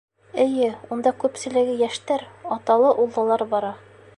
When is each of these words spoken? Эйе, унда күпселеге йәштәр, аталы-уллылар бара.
Эйе, 0.43 0.69
унда 0.95 1.11
күпселеге 1.23 1.75
йәштәр, 1.83 2.25
аталы-уллылар 2.57 3.45
бара. 3.53 3.71